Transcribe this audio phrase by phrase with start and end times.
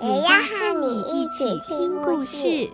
[0.00, 2.70] 也要和你一起听故事。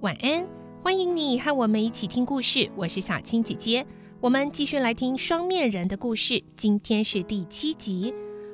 [0.00, 0.46] 晚安，
[0.82, 2.68] 欢迎你和我们一起听故事。
[2.76, 3.86] 我是小青姐姐，
[4.20, 6.42] 我们继续来听双面人的故事。
[6.54, 8.12] 今天是第七集，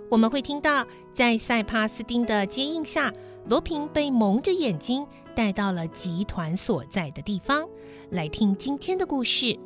[0.09, 3.13] 我们会听到在塞帕斯丁的接应下，
[3.47, 7.69] 罗平被蒙着眼睛带到了集团所在的地方。
[8.11, 9.59] 来听今天的故事，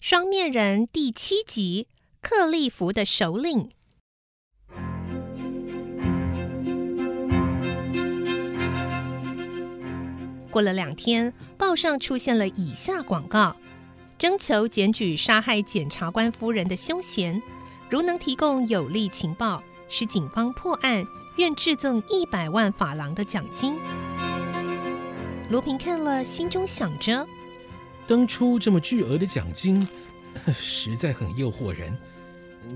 [0.00, 1.88] 双面人第七集。
[2.28, 3.70] 克利夫的首领。
[10.50, 13.56] 过了两天，报上出现了以下广告：
[14.18, 17.42] 征求检举杀害检察官夫人的凶嫌，
[17.90, 21.04] 如能提供有力情报，使警方破案，
[21.36, 23.76] 愿致赠一百万法郎的奖金。
[25.50, 27.26] 罗平看了，心中想着：
[28.06, 29.86] 当初这么巨额的奖金，
[30.58, 31.96] 实在很诱惑人。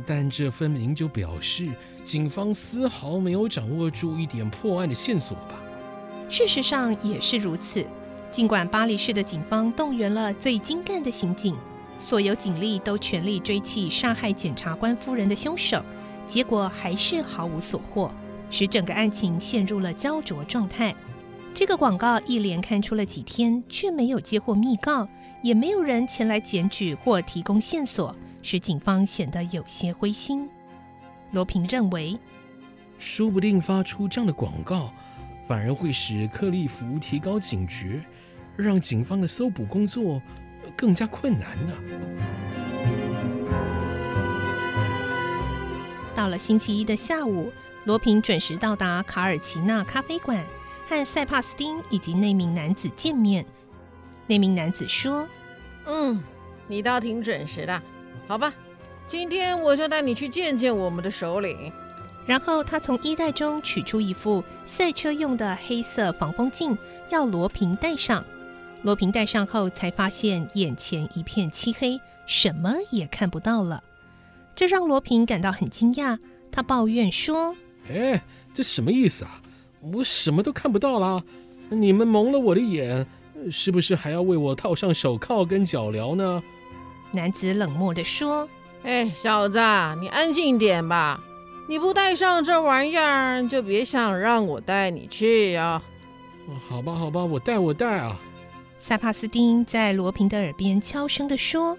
[0.06, 1.68] 但这分明就表示
[2.04, 5.60] 警方丝毫没有掌握住一点破案的线索吧？
[6.28, 7.84] 事实上也是如此。
[8.30, 11.56] 尽管巴黎市的警方动员了最精干的刑警，
[11.98, 15.84] 所有警力都全力追缉杀害检察官夫人的凶手，
[16.26, 18.12] 结果还是毫无所获，
[18.48, 20.94] 使整个案情陷入了焦灼状态。
[21.52, 25.08] 这个广告一连刊出了几天，却没有接获密告，
[25.42, 28.14] 也没有人前来检举或提供线索。
[28.42, 30.48] 使警方显得有些灰心。
[31.32, 32.18] 罗平认为，
[32.98, 34.90] 说不定发出这样的广告，
[35.46, 38.00] 反而会使克利夫提高警觉，
[38.56, 40.20] 让警方的搜捕工作
[40.76, 41.72] 更加困难呢。
[46.14, 47.50] 到了星期一的下午，
[47.84, 50.44] 罗平准时到达卡尔奇纳咖啡馆，
[50.88, 53.46] 和塞帕斯汀以及那名男子见面。
[54.26, 55.26] 那名男子说
[55.86, 56.22] ：“嗯，
[56.66, 57.82] 你倒挺准时的。”
[58.28, 58.52] 好吧，
[59.08, 61.72] 今天我就带你去见见我们的首领。
[62.26, 66.76] 然后他从衣袋中取出一副赛车用的黑色防风镜，
[67.08, 68.24] 要罗平戴上。
[68.82, 73.82] 罗平戴上后，才发现眼前一片漆黑，什么也看不到了。
[74.54, 76.18] 这让罗平感到很惊讶。
[76.50, 77.54] 他抱怨说
[77.88, 78.20] ：“哎，
[78.54, 79.40] 这什么意思啊？
[79.80, 81.22] 我什么都看不到啦！
[81.68, 83.06] 你们蒙了我的眼，
[83.50, 86.42] 是不是还要为我套上手铐跟脚镣呢？”
[87.12, 88.48] 男子冷漠地说
[88.82, 89.58] ：“哎，小子，
[90.00, 91.22] 你安静点吧！
[91.68, 95.80] 你不带上这玩意儿，就别想让我带你去呀
[96.68, 98.18] ！”“好吧，好吧，我带，我带啊。”
[98.82, 101.76] 塞帕斯丁在罗平的耳边悄声地说：“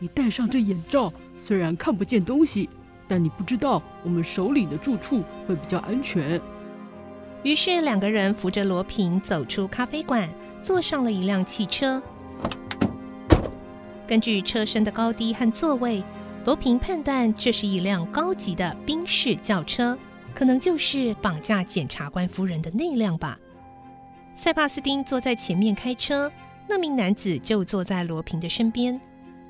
[0.00, 2.70] 你戴上这眼罩，虽然看不见东西，
[3.06, 6.40] 但你不知道我们首领的住处会比较安全。”
[7.44, 10.26] 于是两个人扶着罗平走出咖啡馆，
[10.62, 12.02] 坐上了一辆汽车。
[14.06, 16.02] 根据车身的高低和座位，
[16.46, 19.96] 罗平判断这是一辆高级的宾士轿车，
[20.34, 23.38] 可能就是绑架检察官夫人的那辆吧。
[24.42, 26.32] 塞帕斯汀坐在前面开车，
[26.66, 28.98] 那名男子就坐在罗平的身边。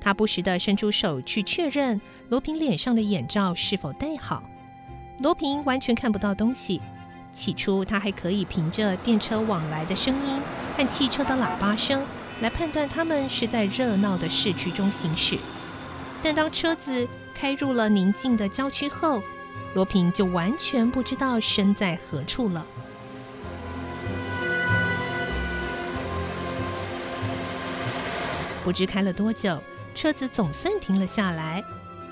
[0.01, 4.43] 他不时地伸出手去确认罗平脸上的眼罩是否戴好。
[5.19, 6.81] 罗平完全看不到东西。
[7.31, 10.41] 起初，他还可以凭着电车往来的声音
[10.75, 12.03] 和汽车的喇叭声。
[12.41, 15.37] 来判断他们是在热闹的市区中行驶，
[16.21, 19.23] 但当车子开入了宁静的郊区后，
[19.73, 22.65] 罗平就完全不知道身在何处了。
[28.63, 29.61] 不知开了多久，
[29.95, 31.63] 车子总算停了下来，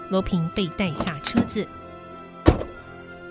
[0.09, 1.67] 罗平被带下车子。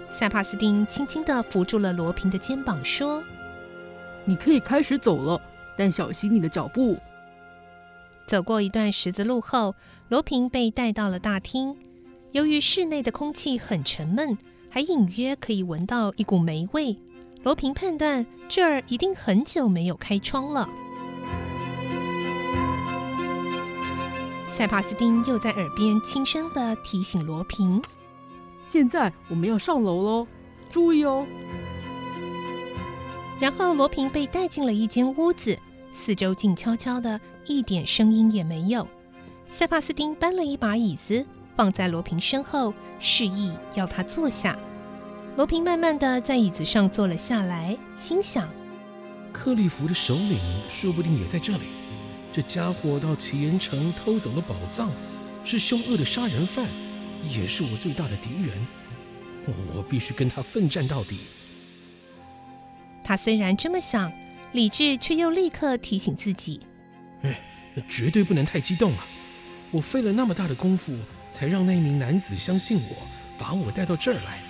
[0.08, 3.22] 塞帕斯丁轻轻地扶住了罗平的肩膀，说
[4.24, 5.40] ：“你可以开始走了。”
[5.76, 6.98] 但小心你的脚步。
[8.26, 9.74] 走过一段十字路后，
[10.08, 11.76] 罗平被带到了大厅。
[12.32, 14.36] 由于室内的空气很沉闷，
[14.68, 16.98] 还隐约可以闻到一股霉味，
[17.44, 20.68] 罗平判断这儿一定很久没有开窗了。
[24.58, 27.80] 塞帕斯丁又在耳边轻声的提醒罗平
[28.66, 30.26] ：“现在我们要上楼喽，
[30.68, 31.24] 注意哦。”
[33.38, 35.56] 然后罗平被带进了一间屋子，
[35.92, 38.84] 四周静悄悄的，一点声音也没有。
[39.46, 41.24] 塞帕斯丁搬了一把椅子
[41.54, 44.58] 放在罗平身后，示意要他坐下。
[45.36, 48.48] 罗平慢慢的在椅子上坐了下来，心想：
[49.32, 50.36] 克利夫的首领
[50.68, 51.60] 说不定也在这里。
[52.32, 54.90] 这家伙到齐岩城偷走了宝藏，
[55.44, 56.66] 是凶恶的杀人犯，
[57.28, 58.66] 也是我最大的敌人。
[59.74, 61.20] 我必须跟他奋战到底。
[63.02, 64.12] 他虽然这么想，
[64.52, 66.60] 理智却又立刻提醒自己
[67.24, 67.40] ：“哎，
[67.88, 69.06] 绝对不能太激动啊！
[69.70, 70.94] 我费了那么大的功夫，
[71.30, 72.96] 才让那名男子相信我，
[73.38, 74.42] 把我带到这儿来。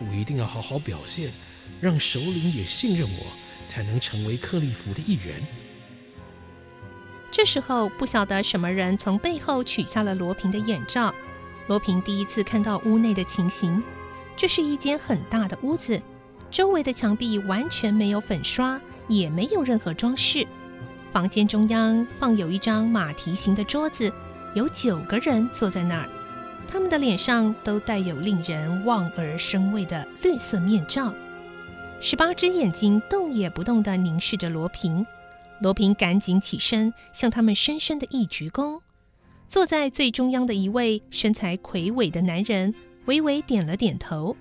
[0.00, 1.30] 我一定要好好表现，
[1.78, 3.26] 让首领也信任我，
[3.66, 5.46] 才能成为克利夫的一员。”
[7.42, 11.12] 这时候，不晓得什么人从背后取下了罗平的眼罩。
[11.66, 13.82] 罗平第一次看到屋内的情形，
[14.36, 16.00] 这是一间很大的屋子。
[16.52, 20.46] 周围的墙壁完全没有粉刷，也没有任何装饰。
[21.12, 24.12] 房间中央放有一张马蹄形的桌子，
[24.54, 26.08] 有九个人坐在那儿，
[26.68, 31.12] 他们的脸上都带有令人望而生畏的绿色面罩。
[32.00, 35.04] 十八只眼睛动也不动地凝视着罗平。
[35.62, 38.80] 罗平赶紧起身，向他们深深的一鞠躬。
[39.46, 42.74] 坐在最中央的一位身材魁伟的男人
[43.04, 44.36] 微微点了点头。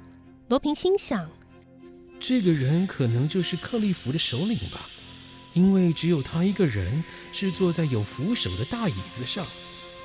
[0.47, 1.29] 罗平心想。
[2.19, 4.89] 这个人可能就是克利夫的首领吧，
[5.53, 9.45] 因为只有他一个人是坐在有扶手的大椅子上，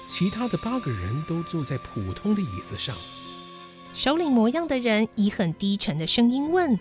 [0.07, 2.95] 其他的八个人都坐在普通的椅子上。
[3.95, 6.79] 首领模样的人以很低沉的声音问：“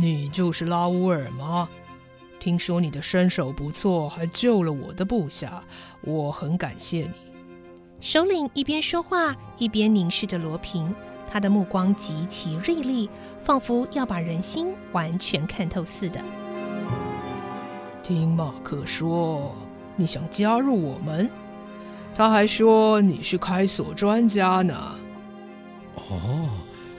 [0.00, 1.68] 你就是拉乌尔吗？
[2.44, 5.64] 听说你的身手不错，还救了我的部下，
[6.02, 7.12] 我很感谢你。”
[8.02, 10.94] 首领一边说话，一边凝视着罗平。
[11.26, 13.08] 他的目光极其锐利，
[13.42, 16.22] 仿佛要把人心完全看透似的。
[18.02, 19.56] 听马克说，
[19.96, 21.30] 你想加入我们？
[22.14, 24.98] 他还说你是开锁专家呢。
[25.94, 26.50] 哦，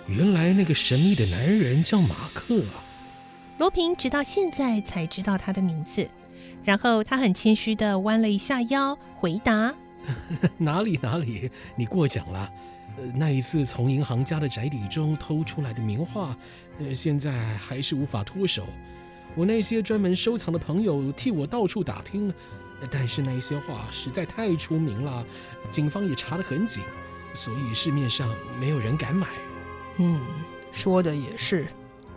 [0.08, 2.82] 原来那个神秘的男人叫马克啊！
[3.58, 6.10] 罗平直到现在才知道他的名字，
[6.64, 9.74] 然后他很谦虚地弯了一下腰，回答
[10.58, 12.52] ：“哪里哪里，你过奖了。”
[12.98, 16.36] 呃，那一次从银行家的宅邸中偷出来的名画，
[16.80, 18.66] 呃，现在还是无法脱手。
[19.36, 22.34] 我那些专门收藏的朋友替我到处打听，
[22.90, 25.26] 但是那些画实在太出名了，
[25.70, 26.84] 警方也查得很紧，
[27.34, 29.28] 所以市面上没有人敢买。
[29.98, 30.22] 嗯，
[30.72, 31.68] 说的也是，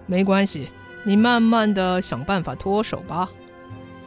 [0.06, 0.68] 没关系，
[1.04, 3.30] 你慢慢的想办法脱手吧。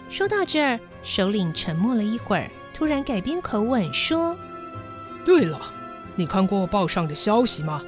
[0.09, 4.37] 说到这儿，首领沉默了一会儿，突然改变口吻说
[5.25, 5.59] ：“对了。”
[6.15, 7.81] 你看过报上的消息吗？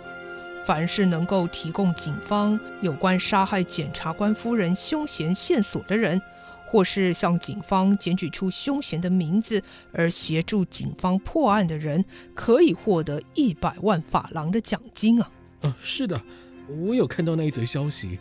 [0.65, 6.21] 凡是能够提供警方有关杀害检察官夫人凶嫌线索的人，
[6.65, 9.61] 或是向警方检举出凶嫌的名字
[9.91, 15.29] 而协助警方破案的人，可以获得一百万法郎的奖金啊！
[15.63, 16.21] 啊，是的，
[16.69, 18.17] 我有看到那一则消息，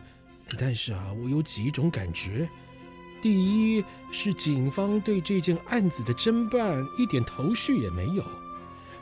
[0.58, 2.48] 但是啊，我有几种感觉：
[3.22, 8.24] 第一是警方对这件案子的侦办一点头绪也没有。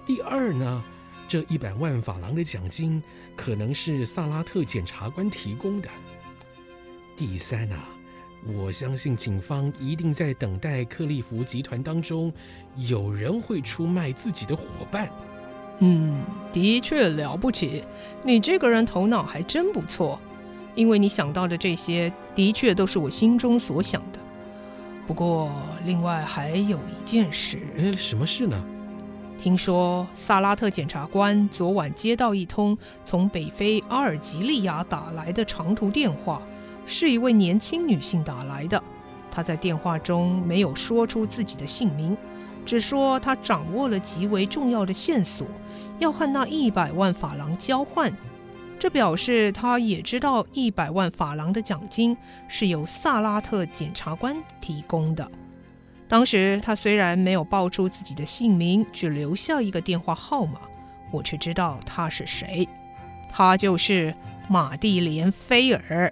[0.06, 0.84] 第二呢，
[1.26, 3.03] 这一百万法郎的奖金
[3.36, 5.88] 可能是萨拉特检察官提供的。
[7.17, 7.84] 第三啊，
[8.46, 12.32] 我相信警方一定在等待克利夫集团当中
[12.76, 15.10] 有人会出卖自己的伙伴。
[15.81, 16.22] 嗯，
[16.53, 17.84] 的确了不起，
[18.22, 20.20] 你这个人头脑还真不错，
[20.81, 24.19] 因为你想到的这些的确都是我心中所想的。
[25.06, 25.53] 不过，
[25.84, 28.58] 另外还有一件事，哎，什么事呢？
[29.37, 36.41] 听说萨拉特检察官昨晚接到一通从北非阿尔及利亚打来的长途电话，
[36.87, 38.82] 是一位年轻女性打来的。
[39.31, 42.17] 她在电话中没有说出自己的姓名，
[42.65, 45.46] 只说她掌握了极为重要的线索，
[45.99, 48.10] 要和那一百万法郎交换。
[48.81, 52.17] 这表示他也知道一百万法郎的奖金
[52.49, 55.31] 是由萨拉特检察官提供的。
[56.08, 60.60] 当时他虽然没有报出自己的姓名，只留下一个电话号码，
[61.10, 62.67] 我却知道他是谁，
[63.29, 64.15] 他就是
[64.49, 66.10] 玛蒂莲·菲尔。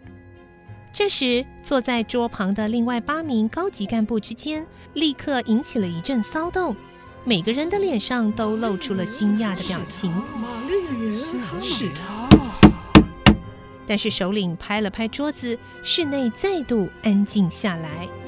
[0.92, 6.76] 这时，坐在桌旁的另外八名高级干部之间，立刻引起了一阵骚动，
[7.24, 10.12] 每个人的脸上都露出了惊讶的表情。
[10.12, 12.27] 玛丽莲，是他。
[13.88, 18.27] 但是首领拍了拍桌子，室内再度安静下来。